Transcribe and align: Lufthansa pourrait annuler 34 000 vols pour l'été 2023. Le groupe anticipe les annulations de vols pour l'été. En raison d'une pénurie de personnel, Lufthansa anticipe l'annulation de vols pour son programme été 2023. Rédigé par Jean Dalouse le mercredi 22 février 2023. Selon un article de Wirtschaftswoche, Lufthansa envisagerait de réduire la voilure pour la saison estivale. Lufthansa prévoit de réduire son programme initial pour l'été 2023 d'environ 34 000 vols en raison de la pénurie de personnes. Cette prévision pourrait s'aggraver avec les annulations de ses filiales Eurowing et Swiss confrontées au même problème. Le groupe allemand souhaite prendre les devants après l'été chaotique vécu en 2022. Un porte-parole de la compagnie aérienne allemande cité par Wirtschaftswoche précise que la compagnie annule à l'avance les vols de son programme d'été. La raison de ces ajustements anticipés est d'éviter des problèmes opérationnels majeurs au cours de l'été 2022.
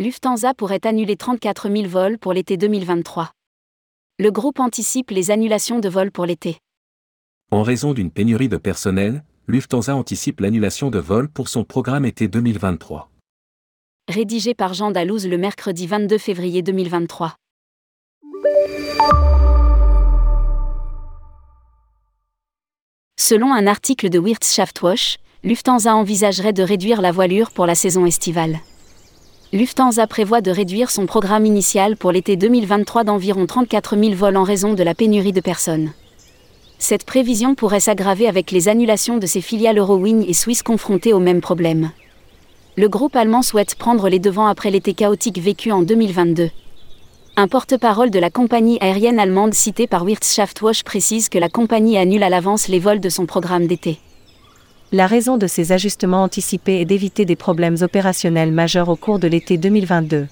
Lufthansa 0.00 0.54
pourrait 0.54 0.86
annuler 0.86 1.14
34 1.14 1.68
000 1.68 1.86
vols 1.86 2.16
pour 2.16 2.32
l'été 2.32 2.56
2023. 2.56 3.32
Le 4.18 4.30
groupe 4.30 4.58
anticipe 4.58 5.10
les 5.10 5.30
annulations 5.30 5.78
de 5.78 5.90
vols 5.90 6.10
pour 6.10 6.24
l'été. 6.24 6.56
En 7.50 7.62
raison 7.62 7.92
d'une 7.92 8.10
pénurie 8.10 8.48
de 8.48 8.56
personnel, 8.56 9.22
Lufthansa 9.46 9.94
anticipe 9.94 10.40
l'annulation 10.40 10.88
de 10.88 10.98
vols 10.98 11.28
pour 11.28 11.50
son 11.50 11.64
programme 11.64 12.06
été 12.06 12.28
2023. 12.28 13.10
Rédigé 14.08 14.54
par 14.54 14.72
Jean 14.72 14.90
Dalouse 14.90 15.26
le 15.26 15.36
mercredi 15.36 15.86
22 15.86 16.16
février 16.16 16.62
2023. 16.62 17.36
Selon 23.18 23.52
un 23.52 23.66
article 23.66 24.08
de 24.08 24.18
Wirtschaftswoche, 24.18 25.18
Lufthansa 25.44 25.94
envisagerait 25.94 26.54
de 26.54 26.62
réduire 26.62 27.02
la 27.02 27.12
voilure 27.12 27.50
pour 27.50 27.66
la 27.66 27.74
saison 27.74 28.06
estivale. 28.06 28.60
Lufthansa 29.52 30.06
prévoit 30.06 30.42
de 30.42 30.52
réduire 30.52 30.92
son 30.92 31.06
programme 31.06 31.44
initial 31.44 31.96
pour 31.96 32.12
l'été 32.12 32.36
2023 32.36 33.02
d'environ 33.02 33.46
34 33.46 33.96
000 33.96 34.14
vols 34.14 34.36
en 34.36 34.44
raison 34.44 34.74
de 34.74 34.82
la 34.84 34.94
pénurie 34.94 35.32
de 35.32 35.40
personnes. 35.40 35.90
Cette 36.78 37.04
prévision 37.04 37.56
pourrait 37.56 37.80
s'aggraver 37.80 38.28
avec 38.28 38.52
les 38.52 38.68
annulations 38.68 39.18
de 39.18 39.26
ses 39.26 39.40
filiales 39.40 39.78
Eurowing 39.78 40.24
et 40.28 40.34
Swiss 40.34 40.62
confrontées 40.62 41.12
au 41.12 41.18
même 41.18 41.40
problème. 41.40 41.90
Le 42.76 42.88
groupe 42.88 43.16
allemand 43.16 43.42
souhaite 43.42 43.74
prendre 43.74 44.08
les 44.08 44.20
devants 44.20 44.46
après 44.46 44.70
l'été 44.70 44.94
chaotique 44.94 45.40
vécu 45.40 45.72
en 45.72 45.82
2022. 45.82 46.50
Un 47.36 47.48
porte-parole 47.48 48.10
de 48.10 48.20
la 48.20 48.30
compagnie 48.30 48.78
aérienne 48.80 49.18
allemande 49.18 49.54
cité 49.54 49.88
par 49.88 50.04
Wirtschaftswoche 50.04 50.84
précise 50.84 51.28
que 51.28 51.38
la 51.38 51.48
compagnie 51.48 51.98
annule 51.98 52.22
à 52.22 52.28
l'avance 52.28 52.68
les 52.68 52.78
vols 52.78 53.00
de 53.00 53.08
son 53.08 53.26
programme 53.26 53.66
d'été. 53.66 53.98
La 54.92 55.06
raison 55.06 55.36
de 55.36 55.46
ces 55.46 55.70
ajustements 55.70 56.24
anticipés 56.24 56.80
est 56.80 56.84
d'éviter 56.84 57.24
des 57.24 57.36
problèmes 57.36 57.76
opérationnels 57.80 58.50
majeurs 58.50 58.88
au 58.88 58.96
cours 58.96 59.20
de 59.20 59.28
l'été 59.28 59.56
2022. 59.56 60.26